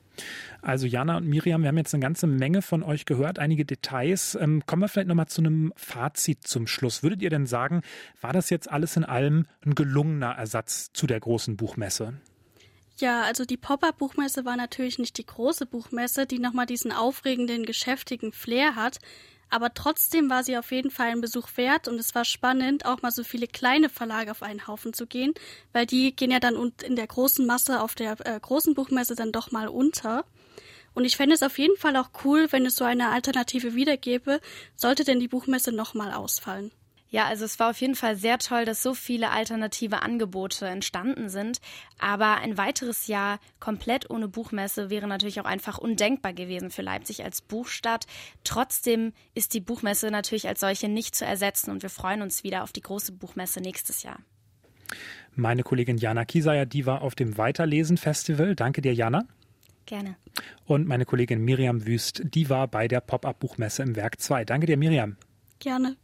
Also 0.63 0.87
Jana 0.87 1.17
und 1.17 1.27
Miriam, 1.27 1.63
wir 1.63 1.69
haben 1.69 1.77
jetzt 1.77 1.95
eine 1.95 2.03
ganze 2.03 2.27
Menge 2.27 2.63
von 2.63 2.83
euch 2.83 3.05
gehört, 3.05 3.39
einige 3.39 3.65
Details. 3.65 4.37
Ähm, 4.41 4.65
kommen 4.67 4.83
wir 4.83 4.89
vielleicht 4.89 5.09
nochmal 5.09 5.29
zu 5.29 5.43
einem 5.43 5.73
Fazit 5.77 6.47
zum 6.47 6.67
Schluss. 6.67 7.03
Würdet 7.03 7.23
ihr 7.23 7.31
denn 7.31 7.47
sagen, 7.47 7.83
war 8.21 8.33
das 8.33 8.51
jetzt 8.51 8.71
alles 8.71 8.97
in 8.97 9.05
allem 9.05 9.47
ein 9.65 9.75
gelungener 9.75 10.33
Ersatz 10.33 10.93
zu 10.93 11.07
der 11.07 11.21
großen 11.21 11.57
Buchmesse? 11.57 12.15
Ja, 12.99 13.23
also 13.23 13.45
die 13.45 13.57
Pop-Up-Buchmesse 13.57 14.45
war 14.45 14.57
natürlich 14.57 14.99
nicht 14.99 15.19
die 15.19 15.27
große 15.27 15.67
Buchmesse, 15.67 16.27
die 16.27 16.39
nochmal 16.39 16.67
diesen 16.67 16.93
aufregenden, 16.93 17.67
geschäftigen 17.67 18.33
Flair 18.33 18.77
hat. 18.77 19.01
Aber 19.55 19.73
trotzdem 19.73 20.31
war 20.31 20.43
sie 20.43 20.59
auf 20.59 20.73
jeden 20.73 20.91
Fall 20.91 21.11
ein 21.11 21.21
Besuch 21.21 21.47
wert 21.55 21.87
und 21.87 22.01
es 22.01 22.13
war 22.17 22.25
spannend, 22.25 22.87
auch 22.87 23.03
mal 23.03 23.13
so 23.13 23.23
viele 23.23 23.47
kleine 23.47 23.89
Verlage 23.89 24.33
auf 24.33 24.43
einen 24.43 24.67
Haufen 24.67 24.93
zu 24.93 25.07
gehen, 25.07 25.33
weil 25.73 25.87
die 25.87 26.17
gehen 26.17 26.33
ja 26.33 26.41
dann 26.41 26.73
in 26.83 26.97
der 26.97 27.07
großen 27.07 27.47
Masse 27.47 27.81
auf 27.81 27.95
der 27.95 28.17
äh, 28.27 28.41
großen 28.41 28.75
Buchmesse 28.75 29.15
dann 29.15 29.31
doch 29.31 29.53
mal 29.53 29.69
unter. 29.69 30.25
Und 30.93 31.05
ich 31.05 31.17
fände 31.17 31.37
es 31.37 31.45
auf 31.45 31.57
jeden 31.61 31.77
Fall 31.77 31.95
auch 31.95 32.11
cool, 32.25 32.49
wenn 32.51 32.67
es 32.67 32.75
so 32.75 32.83
eine 32.83 33.11
Alternative 33.11 33.77
wiedergäbe, 33.77 34.41
sollte 34.75 35.05
denn 35.05 35.21
die 35.21 35.29
Buchmesse 35.29 35.71
nochmal 35.71 36.13
ausfallen. 36.13 36.73
Ja, 37.15 37.27
also 37.27 37.45
es 37.45 37.61
war 37.61 37.71
auf 37.71 37.81
jeden 37.81 37.95
Fall 37.95 38.17
sehr 38.17 38.39
toll, 38.39 38.65
dass 38.65 38.83
so 38.83 38.93
viele 38.93 39.31
alternative 39.31 40.03
Angebote 40.03 40.67
entstanden 40.67 41.29
sind. 41.29 41.61
Aber 42.01 42.39
ein 42.39 42.59
weiteres 42.59 43.07
Jahr 43.07 43.39
komplett 43.61 44.11
ohne 44.11 44.27
Buchmesse 44.27 44.91
wäre 44.91 45.07
natürlich 45.07 45.41
auch 45.41 45.45
einfach 45.45 45.79
undenkbar 45.79 46.33
gewesen 46.33 46.71
für 46.71 46.83
Leipzig 46.83 47.23
als 47.23 47.41
Buchstadt. 47.41 48.07
Trotzdem 48.43 49.13
ist 49.33 49.55
die 49.55 49.61
Buchmesse 49.61 50.11
natürlich 50.11 50.49
als 50.49 50.59
solche 50.59 50.89
nicht 50.89 51.15
zu 51.15 51.25
ersetzen 51.25 51.71
und 51.71 51.85
wir 51.85 51.89
freuen 51.89 52.21
uns 52.21 52.43
wieder 52.43 52.65
auf 52.65 52.73
die 52.73 52.81
große 52.81 53.13
Buchmesse 53.13 53.61
nächstes 53.61 54.03
Jahr. 54.03 54.19
Meine 55.37 55.63
Kollegin 55.63 55.99
Jana 55.99 56.25
Kieseyer, 56.25 56.67
die 56.67 56.85
war 56.85 57.03
auf 57.03 57.15
dem 57.15 57.39
Weiterlesen-Festival. 57.39 58.57
Danke 58.57 58.83
dir, 58.83 58.93
Jana. 58.93 59.23
Gerne. 59.87 60.17
Und 60.65 60.89
meine 60.89 61.05
Kollegin 61.05 61.45
Miriam 61.45 61.87
Wüst, 61.87 62.23
die 62.25 62.51
war 62.51 62.67
bei 62.67 62.89
der 62.89 63.01
Pop-Up-Buchmesse 63.01 63.85
im 63.85 63.95
Werk 63.95 64.21
2. 64.21 64.45
Danke 64.45 64.67
dir, 64.67 64.77
Miriam. 64.77 65.17
Gerne. 65.61 65.97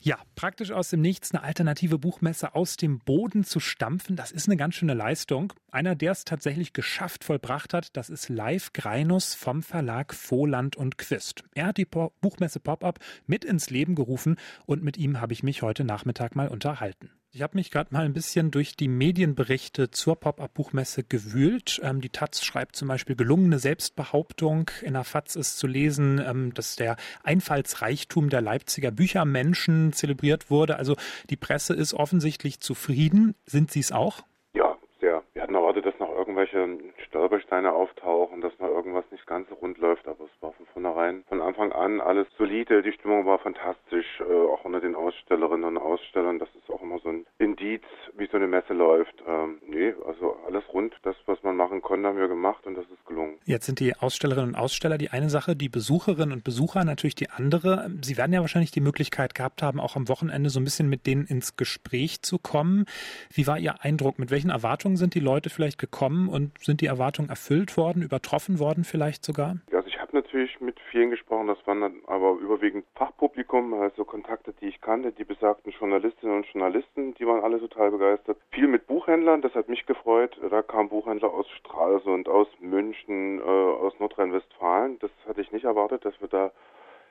Ja, 0.00 0.18
praktisch 0.34 0.70
aus 0.70 0.90
dem 0.90 1.00
Nichts 1.00 1.32
eine 1.32 1.42
alternative 1.42 1.98
Buchmesse 1.98 2.54
aus 2.54 2.76
dem 2.76 2.98
Boden 2.98 3.44
zu 3.44 3.60
stampfen, 3.60 4.16
das 4.16 4.30
ist 4.30 4.48
eine 4.48 4.56
ganz 4.56 4.74
schöne 4.74 4.94
Leistung. 4.94 5.52
Einer, 5.70 5.94
der 5.94 6.12
es 6.12 6.24
tatsächlich 6.24 6.72
geschafft, 6.72 7.24
vollbracht 7.24 7.74
hat, 7.74 7.96
das 7.96 8.10
ist 8.10 8.28
Live 8.28 8.72
Greinus 8.72 9.34
vom 9.34 9.62
Verlag 9.62 10.14
Voland 10.14 10.76
und 10.76 10.98
Quist. 10.98 11.44
Er 11.54 11.66
hat 11.66 11.78
die 11.78 11.86
Buchmesse 11.86 12.60
Pop-Up 12.60 12.98
mit 13.26 13.44
ins 13.44 13.70
Leben 13.70 13.94
gerufen 13.94 14.36
und 14.66 14.82
mit 14.82 14.96
ihm 14.96 15.20
habe 15.20 15.32
ich 15.32 15.42
mich 15.42 15.62
heute 15.62 15.84
Nachmittag 15.84 16.36
mal 16.36 16.48
unterhalten. 16.48 17.10
Ich 17.36 17.42
habe 17.42 17.58
mich 17.58 17.70
gerade 17.70 17.92
mal 17.92 18.06
ein 18.06 18.14
bisschen 18.14 18.50
durch 18.50 18.76
die 18.76 18.88
Medienberichte 18.88 19.90
zur 19.90 20.16
Pop-Up-Buchmesse 20.16 21.04
gewühlt. 21.04 21.78
Ähm, 21.84 22.00
die 22.00 22.08
Taz 22.08 22.42
schreibt 22.42 22.76
zum 22.76 22.88
Beispiel 22.88 23.14
gelungene 23.14 23.58
Selbstbehauptung. 23.58 24.70
In 24.80 24.94
der 24.94 25.04
FAZ 25.04 25.36
ist 25.36 25.58
zu 25.58 25.66
lesen, 25.66 26.18
ähm, 26.18 26.54
dass 26.54 26.76
der 26.76 26.96
Einfallsreichtum 27.24 28.30
der 28.30 28.40
Leipziger 28.40 28.90
Büchermenschen 28.90 29.92
zelebriert 29.92 30.50
wurde. 30.50 30.76
Also 30.76 30.96
die 31.28 31.36
Presse 31.36 31.74
ist 31.74 31.92
offensichtlich 31.92 32.60
zufrieden. 32.60 33.34
Sind 33.44 33.70
Sie 33.70 33.80
es 33.80 33.92
auch? 33.92 34.22
Ja, 34.54 34.78
sehr. 35.02 35.22
Wir 35.34 35.42
hatten 35.42 35.54
erwartet, 35.54 35.84
dass 35.84 35.98
noch 35.98 36.16
irgendwelche 36.16 36.78
Stolpersteine 37.06 37.70
auftauchen, 37.70 38.40
dass 38.40 38.58
noch 38.58 38.68
irgendwas 38.68 39.04
nicht 39.10 39.26
ganz 39.26 39.46
rund 39.60 39.76
läuft, 39.76 40.08
aber 40.08 40.24
es 40.24 40.42
war 40.42 40.52
von 40.52 40.66
vornherein, 40.72 41.22
von 41.28 41.42
Anfang 41.42 41.72
an 41.72 42.00
alles 42.00 42.26
solide. 42.38 42.82
Die 42.82 42.92
Stimmung 42.92 43.26
war 43.26 43.38
fantastisch, 43.38 44.06
äh, 44.20 44.24
auch 44.24 44.64
unter 44.64 44.80
den 44.80 44.94
Ausstellerinnen 44.94 45.64
und 45.64 45.76
Ausstellern. 45.78 46.38
Das 46.38 46.48
ist 46.54 46.70
auch 46.96 47.02
immer 47.02 47.02
so 47.02 47.08
ein 47.08 47.26
Indiz, 47.38 47.82
wie 48.16 48.26
so 48.30 48.36
eine 48.36 48.46
Messe 48.46 48.72
läuft. 48.72 49.14
Ähm, 49.26 49.58
nee, 49.66 49.94
also 50.06 50.36
alles 50.46 50.64
rund, 50.72 50.94
das, 51.02 51.16
was 51.26 51.42
man 51.42 51.56
machen 51.56 51.82
konnte, 51.82 52.08
haben 52.08 52.18
wir 52.18 52.28
gemacht 52.28 52.66
und 52.66 52.74
das 52.74 52.84
ist 52.86 53.04
gelungen. 53.06 53.38
Jetzt 53.44 53.66
sind 53.66 53.80
die 53.80 53.94
Ausstellerinnen 53.96 54.50
und 54.50 54.56
Aussteller 54.56 54.98
die 54.98 55.10
eine 55.10 55.30
Sache, 55.30 55.56
die 55.56 55.68
Besucherinnen 55.68 56.32
und 56.32 56.44
Besucher 56.44 56.84
natürlich 56.84 57.14
die 57.14 57.30
andere. 57.30 57.90
Sie 58.02 58.16
werden 58.16 58.32
ja 58.32 58.40
wahrscheinlich 58.40 58.70
die 58.70 58.80
Möglichkeit 58.80 59.34
gehabt 59.34 59.62
haben, 59.62 59.80
auch 59.80 59.96
am 59.96 60.08
Wochenende 60.08 60.50
so 60.50 60.60
ein 60.60 60.64
bisschen 60.64 60.88
mit 60.88 61.06
denen 61.06 61.26
ins 61.26 61.56
Gespräch 61.56 62.22
zu 62.22 62.38
kommen. 62.38 62.86
Wie 63.32 63.46
war 63.46 63.58
Ihr 63.58 63.82
Eindruck? 63.82 64.18
Mit 64.18 64.30
welchen 64.30 64.50
Erwartungen 64.50 64.96
sind 64.96 65.14
die 65.14 65.20
Leute 65.20 65.50
vielleicht 65.50 65.78
gekommen 65.78 66.28
und 66.28 66.52
sind 66.62 66.80
die 66.80 66.86
Erwartungen 66.86 67.28
erfüllt 67.28 67.76
worden, 67.76 68.02
übertroffen 68.02 68.58
worden 68.58 68.84
vielleicht 68.84 69.24
sogar? 69.24 69.56
Ich 69.68 69.75
natürlich 70.16 70.60
mit 70.60 70.80
vielen 70.90 71.10
gesprochen, 71.10 71.46
das 71.46 71.64
waren 71.66 71.80
dann 71.80 72.02
aber 72.06 72.32
überwiegend 72.32 72.84
Fachpublikum, 72.94 73.74
also 73.74 74.04
Kontakte, 74.04 74.52
die 74.60 74.66
ich 74.66 74.80
kannte, 74.80 75.12
die 75.12 75.24
besagten 75.24 75.72
Journalistinnen 75.72 76.36
und 76.36 76.46
Journalisten, 76.46 77.14
die 77.14 77.26
waren 77.26 77.44
alle 77.44 77.60
total 77.60 77.90
begeistert. 77.92 78.38
Viel 78.50 78.66
mit 78.66 78.86
Buchhändlern, 78.86 79.42
das 79.42 79.54
hat 79.54 79.68
mich 79.68 79.86
gefreut. 79.86 80.36
Da 80.50 80.62
kamen 80.62 80.88
Buchhändler 80.88 81.32
aus 81.32 81.48
Stralsund, 81.50 82.28
aus 82.28 82.48
München, 82.58 83.38
äh, 83.38 83.42
aus 83.42 83.98
Nordrhein-Westfalen. 84.00 84.98
Das 84.98 85.10
hatte 85.28 85.40
ich 85.40 85.52
nicht 85.52 85.64
erwartet, 85.64 86.04
dass 86.04 86.20
wir 86.20 86.28
da 86.28 86.50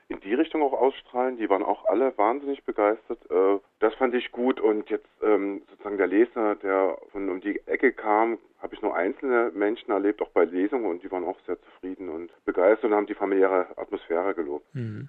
in 0.08 0.20
die 0.20 0.34
Richtung 0.34 0.62
auch 0.62 0.72
ausstrahlen. 0.72 1.36
Die 1.36 1.48
waren 1.50 1.62
auch 1.62 1.84
alle 1.86 2.16
wahnsinnig 2.16 2.64
begeistert. 2.64 3.18
Äh, 3.30 3.58
das 3.80 3.94
fand 3.94 4.14
ich 4.14 4.30
gut. 4.32 4.60
Und 4.60 4.88
jetzt 4.90 5.08
ähm, 5.22 5.62
sozusagen 5.70 5.98
der 5.98 6.06
Leser, 6.06 6.56
der 6.56 6.98
von 7.12 7.28
um 7.28 7.40
die 7.40 7.60
Ecke 7.66 7.92
kam, 7.92 8.38
nur 8.86 8.96
einzelne 8.96 9.50
Menschen 9.54 9.90
erlebt, 9.90 10.22
auch 10.22 10.30
bei 10.30 10.44
Lesungen, 10.44 10.86
und 10.86 11.02
die 11.02 11.10
waren 11.10 11.24
auch 11.24 11.36
sehr 11.46 11.58
zufrieden 11.60 12.08
und 12.08 12.30
begeistert 12.44 12.90
und 12.90 12.94
haben 12.94 13.06
die 13.06 13.14
familiäre 13.14 13.66
Atmosphäre 13.76 14.34
gelobt. 14.34 14.64
Mhm. 14.74 15.08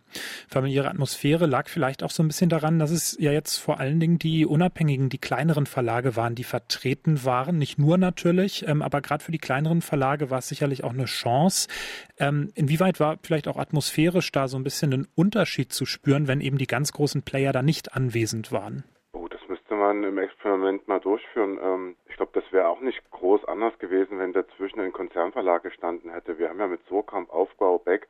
Familiäre 0.50 0.89
Atmosphäre 0.89 1.46
lag 1.46 1.69
vielleicht 1.69 2.03
auch 2.03 2.10
so 2.10 2.24
ein 2.24 2.27
bisschen 2.27 2.50
daran, 2.50 2.79
dass 2.79 2.91
es 2.91 3.15
ja 3.19 3.31
jetzt 3.31 3.57
vor 3.57 3.79
allen 3.79 4.00
Dingen 4.00 4.17
die 4.17 4.46
unabhängigen, 4.46 5.10
die 5.10 5.19
kleineren 5.19 5.67
Verlage 5.67 6.15
waren, 6.15 6.34
die 6.34 6.43
vertreten 6.43 7.24
waren. 7.24 7.57
Nicht 7.57 7.77
nur 7.77 7.98
natürlich, 7.98 8.67
ähm, 8.67 8.81
aber 8.81 9.01
gerade 9.01 9.24
für 9.24 9.31
die 9.31 9.38
kleineren 9.38 9.81
Verlage 9.81 10.31
war 10.31 10.39
es 10.39 10.48
sicherlich 10.48 10.84
auch 10.84 10.93
eine 10.93 11.05
Chance. 11.05 11.67
Ähm, 12.17 12.51
inwieweit 12.55 13.00
war 13.00 13.17
vielleicht 13.22 13.48
auch 13.48 13.57
atmosphärisch 13.57 14.31
da 14.31 14.48
so 14.48 14.57
ein 14.57 14.63
bisschen 14.63 14.93
ein 14.93 15.07
Unterschied 15.15 15.72
zu 15.72 15.86
spüren, 15.86 16.27
wenn 16.27 16.41
eben 16.41 16.57
die 16.57 16.67
ganz 16.67 16.91
großen 16.91 17.22
Player 17.22 17.51
da 17.51 17.62
nicht 17.62 17.93
anwesend 17.93 18.51
waren? 18.51 18.84
Man 20.01 20.10
im 20.10 20.18
Experiment 20.18 20.88
mal 20.88 21.00
durchführen. 21.00 21.58
Ähm, 21.62 21.96
ich 22.08 22.16
glaube, 22.18 22.32
das 22.34 22.51
wäre 22.51 22.68
auch 22.68 22.82
nicht 22.82 23.01
groß 23.12 23.46
anders 23.46 23.77
gewesen, 23.80 24.20
wenn 24.20 24.34
dazwischen 24.34 24.80
ein 24.80 24.94
Konzernverlag 24.94 25.63
gestanden 25.63 26.12
hätte. 26.12 26.38
Wir 26.38 26.50
haben 26.50 26.60
ja 26.60 26.68
mit 26.68 26.86
Surkamp, 26.88 27.32
Aufbau, 27.32 27.80
Beck 27.80 28.08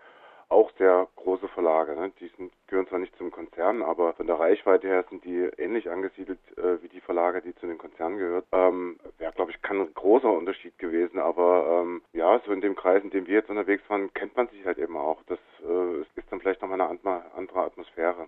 auch 0.50 0.72
sehr 0.77 1.08
große 1.15 1.48
Verlage. 1.50 1.94
Ne? 1.96 2.12
Die 2.20 2.32
sind, 2.38 2.51
gehören 2.67 2.88
zwar 2.88 3.00
nicht 3.00 3.15
zum 3.17 3.32
Konzern, 3.32 3.82
aber 3.82 4.13
von 4.13 4.27
der 4.27 4.39
Reichweite 4.39 4.88
her 4.88 5.06
sind 5.10 5.24
die 5.25 5.50
ähnlich 5.58 5.89
angesiedelt 5.89 6.39
äh, 6.58 6.82
wie 6.82 6.88
die 6.88 7.01
Verlage, 7.01 7.41
die 7.41 7.53
zu 7.56 7.67
den 7.67 7.77
Konzernen 7.77 8.17
gehört. 8.17 8.46
Ähm, 8.51 8.98
Wäre, 9.17 9.34
glaube 9.34 9.51
ich, 9.51 9.62
kein 9.62 9.94
großer 9.94 10.32
Unterschied 10.32 10.77
gewesen. 10.79 11.20
Aber 11.20 11.84
ähm, 11.84 12.01
ja, 12.13 12.39
so 12.46 12.51
in 12.51 12.62
dem 12.62 12.75
Kreis, 12.75 13.03
in 13.03 13.10
dem 13.10 13.27
wir 13.27 13.36
jetzt 13.36 13.50
unterwegs 13.50 13.84
waren, 13.89 14.13
kennt 14.13 14.36
man 14.38 14.48
sich 14.48 14.65
halt 14.65 14.77
eben 14.77 14.96
auch. 14.96 15.22
Das 15.27 15.39
äh, 15.67 16.01
ist 16.01 16.32
dann 16.32 16.39
vielleicht 16.39 16.62
nochmal 16.62 16.82
eine 16.82 17.24
andere 17.36 17.62
Atmosphäre. 17.62 18.27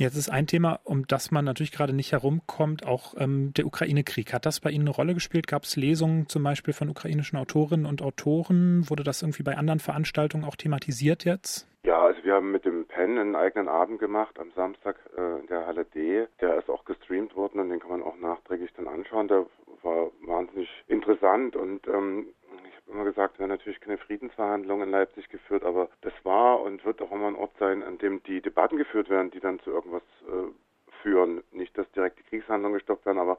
Jetzt 0.00 0.16
ist 0.16 0.30
ein 0.30 0.46
Thema, 0.46 0.80
um 0.84 1.06
das 1.06 1.30
man 1.30 1.44
natürlich 1.44 1.72
gerade 1.72 1.92
nicht 1.92 2.12
herumkommt, 2.12 2.86
auch 2.86 3.14
ähm, 3.18 3.52
der 3.52 3.66
Ukraine-Krieg. 3.66 4.32
Hat 4.32 4.46
das 4.46 4.58
bei 4.60 4.70
Ihnen 4.70 4.88
eine 4.88 4.96
Rolle 4.96 5.12
gespielt? 5.12 5.46
Gab 5.46 5.64
es 5.64 5.76
Lesungen 5.76 6.26
zum 6.26 6.42
Beispiel 6.42 6.72
von 6.72 6.88
ukrainischen 6.88 7.38
Autorinnen 7.38 7.84
und 7.84 8.00
Autoren? 8.00 8.88
Wurde 8.88 9.04
das 9.04 9.20
irgendwie 9.20 9.42
bei 9.42 9.58
anderen 9.58 9.78
Veranstaltungen 9.78 10.44
auch 10.44 10.56
thematisiert 10.56 11.26
jetzt? 11.26 11.68
Ja, 11.84 12.00
also 12.00 12.24
wir 12.24 12.34
haben 12.34 12.50
mit 12.50 12.64
dem 12.64 12.86
PEN 12.86 13.18
einen 13.18 13.36
eigenen 13.36 13.68
Abend 13.68 14.00
gemacht 14.00 14.38
am 14.38 14.50
Samstag 14.56 14.96
äh, 15.18 15.40
in 15.40 15.46
der 15.48 15.66
Halle 15.66 15.84
D. 15.84 16.26
Der 16.40 16.58
ist 16.58 16.70
auch 16.70 16.86
gestreamt 16.86 17.36
worden 17.36 17.60
und 17.60 17.68
den 17.68 17.80
kann 17.80 17.90
man 17.90 18.02
auch 18.02 18.16
nachträglich 18.16 18.70
dann 18.78 18.88
anschauen. 18.88 19.28
Der 19.28 19.44
war 19.82 20.10
wahnsinnig 20.26 20.68
interessant 20.88 21.56
und 21.56 21.86
ähm, 21.88 22.28
immer 22.90 23.04
gesagt, 23.04 23.38
wir 23.38 23.44
haben 23.44 23.50
natürlich 23.50 23.80
keine 23.80 23.98
Friedensverhandlungen 23.98 24.88
in 24.88 24.92
Leipzig 24.92 25.28
geführt, 25.28 25.64
aber 25.64 25.88
das 26.02 26.12
war 26.24 26.60
und 26.60 26.84
wird 26.84 27.00
auch 27.02 27.12
immer 27.12 27.28
ein 27.28 27.36
Ort 27.36 27.52
sein, 27.58 27.82
an 27.82 27.98
dem 27.98 28.22
die 28.24 28.40
Debatten 28.40 28.76
geführt 28.76 29.08
werden, 29.08 29.30
die 29.30 29.40
dann 29.40 29.60
zu 29.60 29.70
irgendwas 29.70 30.02
äh, 30.28 30.50
führen. 31.02 31.42
Nicht, 31.52 31.76
dass 31.78 31.90
direkt 31.92 32.18
die 32.18 32.24
Kriegshandlungen 32.24 32.78
gestoppt 32.78 33.06
werden, 33.06 33.18
aber 33.18 33.38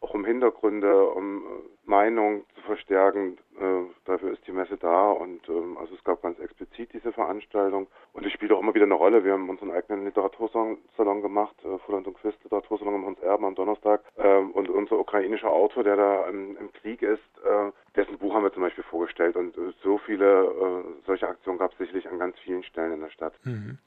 auch 0.00 0.14
um 0.14 0.24
Hintergründe, 0.24 1.08
um 1.10 1.38
äh, 1.38 1.88
Meinung 1.88 2.44
zu 2.54 2.60
verstärken. 2.62 3.38
Äh, 3.58 3.90
dafür 4.04 4.32
ist 4.32 4.46
die 4.46 4.52
Messe 4.52 4.76
da 4.76 5.10
und 5.10 5.48
ähm, 5.48 5.76
also 5.78 5.94
es 5.94 6.04
gab 6.04 6.22
ganz 6.22 6.38
explizit 6.38 6.92
diese 6.92 7.12
Veranstaltung 7.12 7.88
und 8.12 8.26
es 8.26 8.32
spielt 8.32 8.52
auch 8.52 8.60
immer 8.60 8.74
wieder 8.74 8.84
eine 8.84 8.94
Rolle. 8.94 9.24
Wir 9.24 9.32
haben 9.32 9.48
unseren 9.48 9.70
eigenen 9.70 10.04
Literatursalon 10.04 11.22
gemacht, 11.22 11.54
äh, 11.64 11.78
Fulland 11.78 12.06
und 12.06 12.14
Quist 12.14 12.42
Literatursalon 12.44 12.94
im 12.94 13.06
Hans 13.06 13.20
Erben 13.20 13.44
am 13.46 13.54
Donnerstag 13.54 14.02
ähm, 14.16 14.50
und 14.52 14.68
unser 14.68 14.98
ukrainischer 14.98 15.50
Autor, 15.50 15.84
der 15.84 15.96
da 15.96 16.28
im, 16.28 16.56
im 16.56 16.72
Krieg 16.72 17.02
ist, 17.02 17.22
äh, 17.44 17.72
dessen 17.96 18.18
Buch 18.18 18.34
haben 18.34 18.44
wir 18.44 18.52
zum 18.52 18.62
Beispiel 18.62 18.84
vorgestellt 18.84 19.36
und 19.36 19.56
äh, 19.56 19.72
so 19.82 19.98
viele 19.98 20.44
äh, 20.44 21.02
solche 21.06 21.26
Aktionen 21.26 21.58
gab 21.58 21.72
es 21.72 21.78
sicherlich 21.78 22.08
an 22.08 22.18
ganz 22.18 22.38
vielen 22.40 22.62
Stellen 22.62 22.92
in 22.92 23.00
der 23.00 23.10
Stadt. 23.10 23.34
Mhm. 23.44 23.78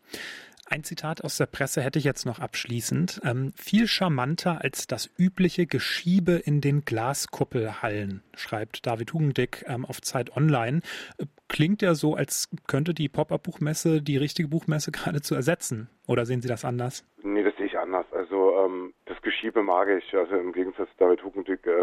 Ein 0.71 0.85
Zitat 0.85 1.21
aus 1.25 1.35
der 1.35 1.47
Presse 1.47 1.81
hätte 1.81 1.99
ich 1.99 2.05
jetzt 2.05 2.25
noch 2.25 2.39
abschließend. 2.39 3.19
Ähm, 3.25 3.51
viel 3.57 3.87
charmanter 3.87 4.61
als 4.61 4.87
das 4.87 5.09
übliche 5.17 5.65
Geschiebe 5.65 6.41
in 6.45 6.61
den 6.61 6.85
Glaskuppelhallen, 6.85 8.23
schreibt 8.37 8.87
David 8.87 9.13
Hugendick 9.13 9.65
ähm, 9.67 9.83
auf 9.83 9.99
Zeit 9.99 10.33
Online. 10.37 10.79
Äh, 11.17 11.25
klingt 11.49 11.81
ja 11.81 11.93
so, 11.93 12.15
als 12.15 12.49
könnte 12.67 12.93
die 12.93 13.09
Pop-Up-Buchmesse 13.09 14.01
die 14.01 14.15
richtige 14.15 14.47
Buchmesse 14.47 14.91
geradezu 14.93 15.35
ersetzen. 15.35 15.89
Oder 16.07 16.25
sehen 16.25 16.41
Sie 16.41 16.47
das 16.47 16.63
anders? 16.63 17.05
Nee, 17.21 17.43
das 17.43 17.53
sehe 17.57 17.65
ich 17.65 17.77
anders. 17.77 18.05
Also 18.13 18.55
ähm, 18.63 18.93
das 19.07 19.21
Geschiebe 19.21 19.63
mag 19.63 19.89
ich. 19.89 20.15
Also 20.15 20.37
im 20.37 20.53
Gegensatz 20.53 20.87
zu 20.91 20.97
David 20.99 21.21
Hugendick 21.21 21.67
äh, 21.67 21.81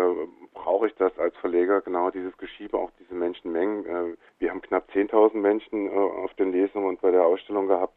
brauche 0.55 0.87
ich 0.87 0.95
das 0.95 1.13
als 1.19 1.37
Verleger, 1.43 1.83
genau 1.83 2.11
dieses 2.11 2.35
Geschiebe, 2.39 2.79
auch 2.79 2.91
diese 2.99 3.13
Menschenmengen. 3.13 3.85
Äh, 3.85 4.17
wir 4.39 4.51
haben 4.51 4.63
knapp 4.63 4.89
10.000 4.95 5.37
Menschen 5.37 5.89
äh, 5.89 5.91
auf 5.91 6.33
den 6.35 6.53
Lesungen 6.53 6.89
und 6.89 7.03
bei 7.03 7.11
der 7.11 7.27
Ausstellung 7.27 7.69
gehabt. 7.69 7.93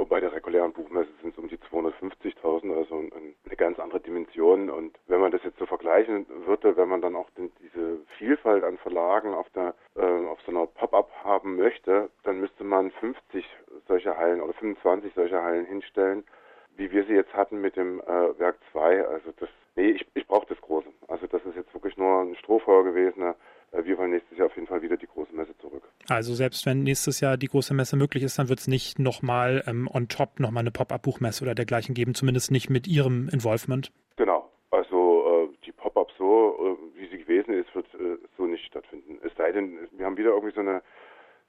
Und 0.00 0.08
bei 0.08 0.18
der 0.18 0.32
regulären 0.32 0.72
Buchmesse 0.72 1.10
sind 1.20 1.34
es 1.34 1.38
um 1.38 1.46
die 1.48 1.58
250.000, 1.58 2.74
also 2.74 3.04
eine 3.44 3.56
ganz 3.56 3.78
andere 3.78 4.00
Dimension. 4.00 4.70
Und 4.70 4.98
wenn 5.08 5.20
man 5.20 5.30
das 5.30 5.42
jetzt 5.44 5.58
so 5.58 5.66
vergleichen 5.66 6.24
würde, 6.46 6.74
wenn 6.78 6.88
man 6.88 7.02
dann 7.02 7.14
auch 7.14 7.28
diese 7.36 7.98
Vielfalt 8.16 8.64
an 8.64 8.78
Verlagen 8.78 9.34
auf, 9.34 9.50
der, 9.50 9.74
äh, 9.96 10.26
auf 10.26 10.40
so 10.46 10.52
einer 10.52 10.66
Pop-up 10.66 11.10
haben 11.22 11.56
möchte, 11.56 12.08
dann 12.22 12.40
müsste 12.40 12.64
man 12.64 12.90
50 12.92 13.44
solche 13.88 14.16
Hallen 14.16 14.40
oder 14.40 14.54
25 14.54 15.12
solche 15.12 15.42
Hallen 15.42 15.66
hinstellen, 15.66 16.24
wie 16.76 16.90
wir 16.90 17.04
sie 17.04 17.12
jetzt 17.12 17.34
hatten 17.34 17.60
mit 17.60 17.76
dem 17.76 18.00
äh, 18.00 18.38
Werk 18.38 18.56
2. 18.72 19.06
Also 19.06 19.32
das, 19.36 19.50
nee, 19.76 19.90
ich, 19.90 20.06
ich 20.14 20.26
brauche 20.26 20.46
das 20.46 20.62
Große. 20.62 20.88
Also 21.08 21.26
das 21.26 21.44
ist 21.44 21.56
jetzt 21.56 21.74
wirklich 21.74 21.98
nur 21.98 22.22
ein 22.22 22.36
Strohfeuer 22.36 22.84
gewesen. 22.84 23.20
Äh, 23.20 23.34
wir 23.72 23.98
wollen 23.98 24.10
nächstes 24.10 24.36
Jahr 24.36 24.46
auf 24.46 24.54
jeden 24.56 24.66
Fall 24.66 24.82
wieder 24.82 24.96
die 24.96 25.06
große 25.06 25.34
Messe 25.34 25.56
zurück. 25.58 25.82
Also 26.08 26.34
selbst 26.34 26.66
wenn 26.66 26.82
nächstes 26.82 27.20
Jahr 27.20 27.36
die 27.36 27.46
große 27.46 27.74
Messe 27.74 27.96
möglich 27.96 28.22
ist, 28.22 28.38
dann 28.38 28.48
wird 28.48 28.58
es 28.58 28.68
nicht 28.68 28.98
nochmal 28.98 29.62
ähm, 29.66 29.88
on 29.92 30.08
top 30.08 30.40
nochmal 30.40 30.62
eine 30.62 30.70
Pop-up-Buchmesse 30.70 31.44
oder 31.44 31.54
dergleichen 31.54 31.94
geben, 31.94 32.14
zumindest 32.14 32.50
nicht 32.50 32.70
mit 32.70 32.88
Ihrem 32.88 33.28
Involvement. 33.32 33.92
Genau. 34.16 34.50
Also 34.70 35.48
äh, 35.52 35.56
die 35.66 35.72
Pop-up 35.72 36.10
so, 36.18 36.78
äh, 36.94 37.00
wie 37.00 37.08
sie 37.08 37.18
gewesen 37.18 37.54
ist, 37.54 37.74
wird 37.74 37.86
äh, 37.94 38.18
so 38.36 38.46
nicht 38.46 38.64
stattfinden. 38.64 39.18
Es 39.24 39.32
sei 39.36 39.52
denn, 39.52 39.78
wir 39.92 40.06
haben 40.06 40.16
wieder 40.16 40.30
irgendwie 40.30 40.54
so 40.54 40.60
eine 40.60 40.82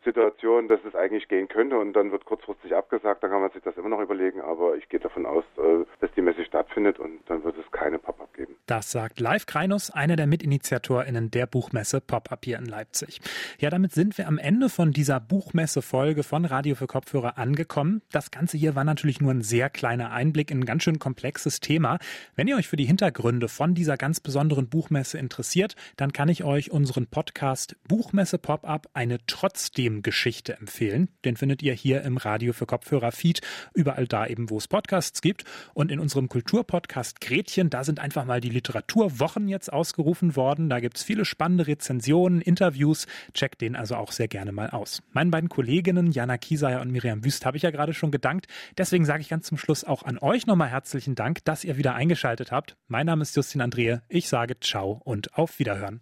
Situation, 0.04 0.68
dass 0.68 0.80
es 0.88 0.96
eigentlich 0.96 1.28
gehen 1.28 1.48
könnte 1.48 1.78
und 1.78 1.94
dann 1.94 2.12
wird 2.12 2.26
kurzfristig 2.26 2.76
abgesagt, 2.76 3.24
dann 3.24 3.32
kann 3.32 3.42
man 3.42 3.52
sich 3.52 3.62
das 3.62 3.78
immer 3.78 3.90
noch 3.90 4.02
überlegen, 4.02 4.42
aber 4.42 4.76
ich 4.76 4.90
gehe 4.90 5.00
davon 5.00 5.26
aus, 5.26 5.44
äh, 5.58 5.86
dass 6.00 6.12
die 6.14 6.22
Messe 6.22 6.44
stattfindet 6.44 7.00
und 7.00 7.20
dann 7.28 7.44
wird 7.44 7.56
es 7.58 7.72
keine 7.72 8.00
Pop-up 8.00 8.34
geben. 8.34 8.56
Das 8.66 8.92
sagt 8.92 9.20
Live 9.20 9.46
Kreinus, 9.46 9.92
einer 9.92 10.16
der 10.16 10.28
MitinitiatorInnen 10.28 11.30
der 11.30 11.46
Buchmesse 11.46 12.02
Pop-up 12.02 12.44
hier 12.44 12.58
in 12.58 12.66
Leipzig. 12.66 13.20
Ja, 13.60 13.70
damit 13.70 13.92
sind 13.92 14.18
wir 14.18 14.28
am 14.28 14.38
Ende 14.38 14.70
von 14.70 14.92
dieser 14.92 15.20
Buchmesse-Folge 15.20 16.24
von 16.24 16.46
Radio 16.46 16.76
für 16.76 16.88
Kopfhörer 16.88 17.38
angekommen. 17.38 18.02
Das 18.12 18.32
Ganze 18.32 18.58
hier 18.58 18.76
war 18.76 18.84
natürlich 18.84 19.22
nur 19.22 19.32
ein 19.32 19.42
sehr 19.42 19.70
kleiner 19.70 20.12
Einblick 20.12 20.52
in 20.52 20.60
ein 20.60 20.66
ganz 20.66 20.84
schön 20.84 21.00
komplexes 21.00 21.60
Thema. 21.60 22.00
Wenn 22.36 22.48
ihr 22.48 22.56
euch 22.56 22.68
für 22.68 22.78
die 22.78 22.86
Hintergründe 22.86 23.48
von 23.48 23.76
dieser 23.76 23.98
ganz 23.98 24.20
besonderen 24.20 24.70
Buchmesse 24.70 25.18
interessiert, 25.18 25.76
dann 25.98 26.14
kann 26.14 26.30
ich 26.30 26.44
euch 26.44 26.72
unseren 26.72 27.08
Podcast 27.08 27.76
Buchmesse 27.88 28.38
Pop-up 28.38 28.88
eine 28.94 29.20
trotzdem 29.28 29.91
Geschichte 30.02 30.58
empfehlen. 30.58 31.10
Den 31.26 31.36
findet 31.36 31.62
ihr 31.62 31.74
hier 31.74 32.02
im 32.04 32.16
Radio 32.16 32.54
für 32.54 32.66
Kopfhörer 32.66 33.12
Feed, 33.12 33.42
überall 33.74 34.08
da 34.08 34.26
eben, 34.26 34.50
wo 34.50 34.58
es 34.58 34.70
Podcasts 34.70 35.22
gibt. 35.22 35.44
Und 35.74 35.92
in 35.92 36.00
unserem 36.00 36.30
Kulturpodcast 36.30 37.20
Gretchen, 37.20 37.70
da 37.70 37.84
sind 37.84 38.00
einfach 38.00 38.24
mal 38.24 38.40
die 38.40 38.50
Literaturwochen 38.50 39.50
jetzt 39.50 39.72
ausgerufen 39.72 40.36
worden. 40.38 40.70
Da 40.70 40.80
gibt 40.80 40.98
es 40.98 41.04
viele 41.04 41.26
spannende 41.26 41.68
Rezensionen, 41.68 42.40
Interviews. 42.40 43.08
Checkt 43.34 43.60
den 43.60 43.76
also 43.76 43.96
auch 43.96 44.14
sehr 44.14 44.30
gerne 44.30 44.54
mal 44.54 44.70
aus. 44.70 45.04
Meinen 45.12 45.32
beiden 45.32 45.50
Kolleginnen 45.50 46.12
Jana 46.12 46.38
Kieseyer 46.38 46.80
und 46.82 46.92
Miriam 46.92 47.26
Wüst 47.26 47.46
habe 47.46 47.58
ich 47.58 47.64
ja 47.64 47.72
gerade 47.72 47.94
schon 47.94 48.12
gedankt. 48.12 48.48
Deswegen 48.78 49.06
sage 49.06 49.22
ich 49.22 49.30
ganz 49.30 49.48
zum 49.48 49.58
Schluss 49.58 49.84
auch 49.84 50.04
an 50.04 50.18
euch 50.18 50.48
nochmal 50.48 50.70
herzlichen 50.70 51.16
Dank, 51.16 51.44
dass 51.44 51.66
ihr 51.66 51.78
wieder 51.78 51.96
eingeschaltet 51.96 52.52
habt. 52.52 52.78
Mein 52.88 53.06
Name 53.06 53.24
ist 53.24 53.36
Justin 53.36 53.62
Andrehe. 53.62 54.04
Ich 54.08 54.30
sage 54.30 54.60
Ciao 54.60 55.02
und 55.04 55.38
auf 55.38 55.60
Wiederhören. 55.60 56.02